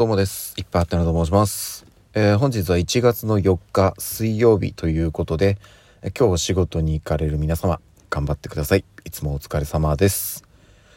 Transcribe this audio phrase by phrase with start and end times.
[0.00, 0.54] どうもです。
[0.56, 1.84] いっぱいあったなと申します。
[2.14, 5.58] えー、本日は1月の4日水曜日ということで、
[6.18, 8.84] 今日お仕事に行かれる皆様、頑張ってください。
[9.04, 10.46] いつもお疲れ様です。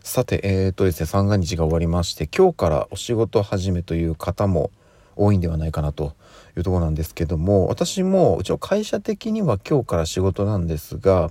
[0.00, 4.70] さて、えーとですね、三が日が終わりまして、今日からお仕事始めという方も
[5.16, 6.14] 多いんではないかなと
[6.54, 11.30] いうところなんですけども、私も、うちの会社的には今日から仕事なんですが、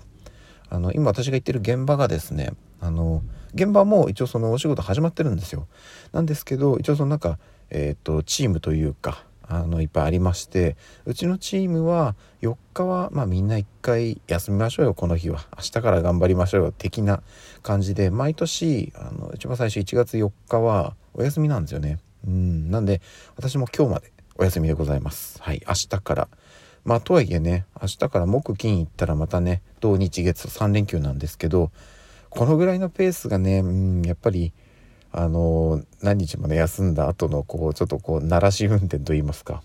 [0.71, 3.21] あの、今私が行ってる現場がですね、あの、
[3.54, 5.67] 現場も一応そのお仕事始まってるんですよ。
[6.13, 7.38] なんですけど、一応そのなんか、
[7.70, 15.47] え、ー、と、チームというか、あのいっぱいありましてうちのチームは4日はまあみんな1回休みましょうよこの日は。
[15.57, 17.24] 明日から頑張りましょうよ的な
[17.63, 21.97] 感じで毎年あの一番最初1月4日はお休みなんですよね。
[22.27, 22.69] うん。
[22.69, 23.01] なんで
[23.36, 25.41] 私も今日までお休みでございます。
[25.41, 25.63] はい。
[25.68, 26.27] 明日から。
[26.86, 31.71] まあとはいえね明日から木金行ったらまたね土日月と3連休なんですけど
[32.30, 34.53] このぐらいのペースがねうんやっぱり
[35.11, 39.63] あの何日もね休んだ後のこうちょっとこう鳴らし運転といいますか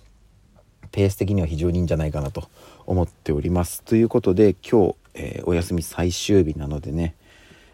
[0.90, 2.48] ペース的には非常にいいんじゃないかなと
[2.86, 3.82] 思っております。
[3.82, 7.16] ということで今日、えー、お休み最終日なのでね、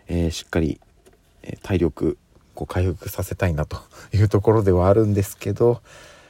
[0.09, 0.81] えー、しっかり、
[1.43, 2.19] え体力
[2.55, 3.79] こう回復させたいなと
[4.13, 5.81] いうところではあるんですけど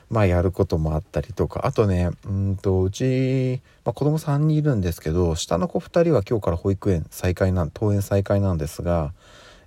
[0.08, 9.12] まあやることもあったりとかあとねうんとうち、まあ、子供3人いるんですけど下の子2人は今日から保育園再開なん登園再開なんですが、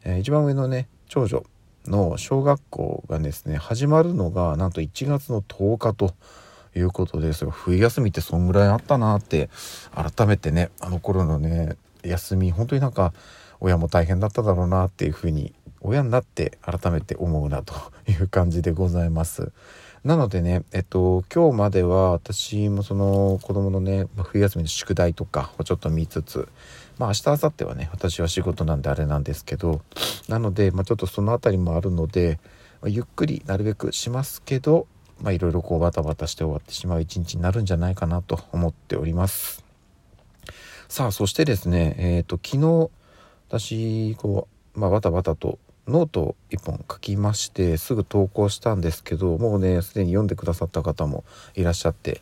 [0.03, 1.43] えー、一番上のね長女
[1.87, 6.13] の小学校がですね始まるのがなんと1月の10日と
[6.75, 9.49] いうことでそれ冬休みってそんぐらいあったなって
[9.93, 13.13] 改めてねあの頃のね休み本当になんか
[13.59, 17.73] 親も大変だっただろうなっていうふうに親になって改めて思うなと
[18.07, 19.51] いう感じでございます。
[20.03, 26.49] なのでね、えっと、今日までは私もその子供のね、冬休みの宿題とかをちょっと見つつ、
[26.97, 29.81] まあ明日、明後日はね、私は仕事なんであれなんですけど、
[30.27, 32.37] なので、まあちょっとその辺りもあるので、
[32.81, 34.87] ま、ゆっくりなるべくしますけど、
[35.21, 39.63] まあいろいろこうバタバタして終わってしまう一日になるんじゃないかなと思っております。
[40.89, 42.89] さあ、そしてですね、えっ、ー、と、昨日、
[43.47, 52.21] 私、こう、まあバタバタとノート1本書きましてすぐ投稿したんですけどもうねすでに読んでくださった方もいらっしゃって、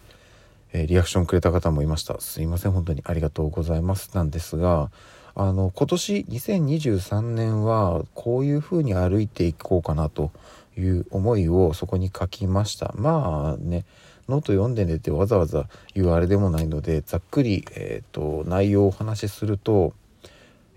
[0.74, 2.20] えー、リアクションくれた方もいました。
[2.20, 4.12] すいません本当にありがとうございます。
[4.16, 4.90] なんですが
[5.36, 10.32] あの今年2023年はこういう風に歩いていこうかなと
[10.78, 12.94] いう思いをそこに書きました。
[12.98, 13.86] まあね
[14.28, 19.94] ノート読んでねってわざわざ言うあれでもないのでざっくり、えーと、内容をお話しすると、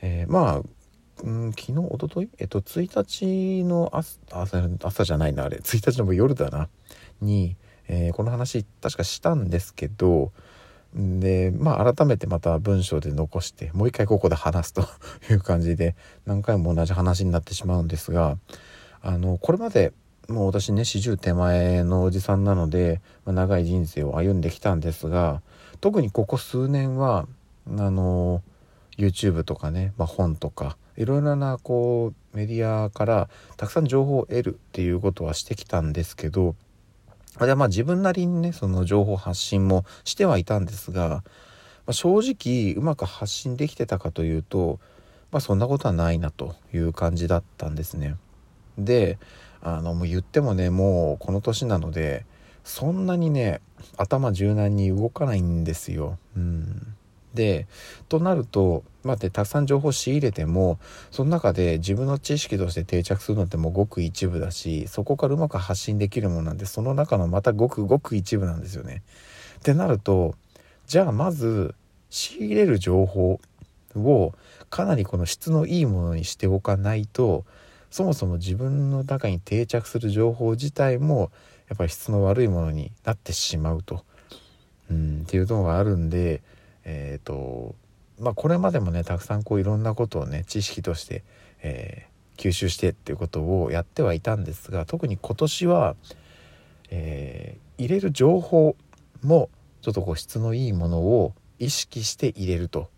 [0.03, 0.63] えー、まあ
[1.23, 4.19] うん昨日おとといえっと1日の朝
[4.83, 5.59] 朝じゃないなあれ。
[5.59, 6.69] 1日の夜だな。
[7.21, 7.57] に、
[7.89, 10.33] えー、この話確かしたんですけど
[10.95, 14.83] でまあ改めてまた文章で残してもう一回ここで話すと
[15.31, 18.39] いう感じで何回も同じ話になってしまうんですが
[19.03, 19.93] あのこれまで
[20.29, 25.43] もう私ね40手前のおじさんなので、まあ、長い人生を歩んできたんですが
[25.81, 27.27] 特にここ数年は
[27.69, 28.43] あの
[28.97, 36.55] YouTube とかね、まあ、本とかいろいろなこうメディアからたくさん情報を得るっていうことはしてきたんですけど
[37.37, 41.23] あれはまあ自分なりにねその情報発信もしてはいたんですが、ま
[41.89, 44.79] あ、正直うまく発信できてたかというと、
[45.33, 48.17] まあ、そんなことはないなという感じだったんですね。
[48.79, 49.19] で
[49.63, 52.27] あのもう言ってもねもうこの年なので
[52.65, 53.61] そんなにね
[53.97, 56.19] 頭柔軟に動かないんですよ。
[56.37, 56.97] うん
[57.35, 57.67] で
[58.09, 60.79] となるとまあ、でたくさん情報を仕入れても
[61.11, 69.03] その中で自分の知識として定着するのってもうごく一部だしそこからうまく発信できるものなんでその中のまたごくごく一部なんですよね。
[69.59, 70.35] ってなると
[70.87, 71.75] じゃあまず
[72.09, 73.41] 仕入れる情報
[73.95, 74.35] を
[74.71, 77.45] かなりこの質のいいものにしておかないと
[77.91, 81.31] そもそも自分の中に定着する情報自体も
[81.69, 84.05] やっぱり質の悪いものになってしまうと、
[84.91, 86.43] うん、っていうのがあるんで
[86.85, 87.75] えっ、ー、と
[88.21, 91.25] まあこれまでもねたくさんこういろんなことをね知識として、
[91.63, 95.97] えー、吸収してっていうことをやってはいたんですが特に今年は、
[96.91, 98.77] えー、入れる情報
[99.23, 99.51] も
[99.83, 102.89] ちょっとこう質のいいものを意識して入れると。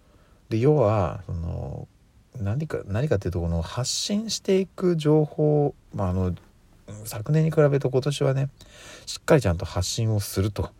[0.48, 1.88] で要はその
[2.40, 6.34] 何か何かっていうとこの発信していく情報、まあ、あの
[7.04, 8.48] 昨年に比べると今年はね
[9.06, 10.70] しっかりちゃんと発信をすると、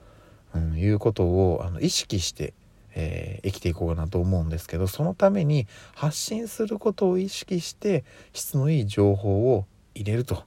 [0.55, 2.55] うん、いうことをあの意識して
[2.99, 10.45] えー、生きていこうかなと思うんですけどそのために発信することを意識して質のいい情報を入れると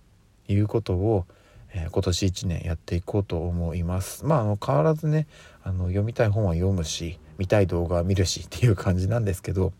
[0.47, 1.25] いうことを、
[1.73, 4.25] えー、今年1年やっていこうと思います。
[4.25, 5.27] まあ、あの変わらずね
[5.63, 9.71] あの読みたい本は読むし見たい動画は見るしっていう感じなんですけど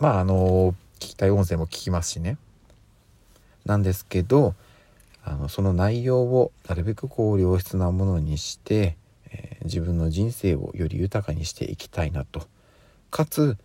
[0.00, 2.38] まああの聞きたい音声も聞きますしね。
[3.64, 4.54] なんですけど
[5.24, 8.96] あのその内容をなるべくこう良質なものにして、
[9.64, 12.46] 自分の人生をより豊かにしていきたいなと
[13.10, 13.56] かつ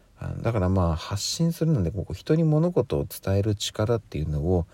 [0.42, 4.66] だからまあ発信するのでここ人に物事を伝える力っていうのを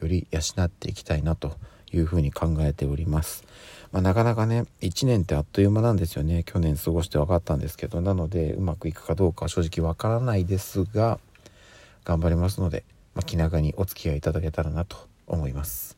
[0.00, 1.56] より養っていきたいなと
[1.92, 3.44] いうふうに考えております。
[3.92, 11.20] まあ、なかなかね1年ってあっという間なんですよね去年過ごして分かったんですけどなのでうまくいくかどうか正直わからないですが
[12.04, 12.84] 頑張りますので、
[13.14, 14.96] まあ、気長にお付き合いいただけたらなと
[15.26, 15.96] 思います。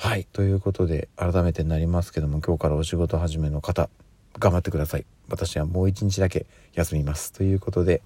[0.00, 0.28] はい。
[0.32, 3.90] ということで改めてになりますけども今日からお仕事始めの方
[4.38, 5.04] 頑張ってください。
[5.28, 7.32] 私はもう一日だけ休みます。
[7.32, 8.00] ということで、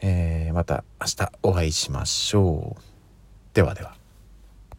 [0.00, 2.82] えー、また明日お会いしましょう。
[3.54, 4.01] ではでは。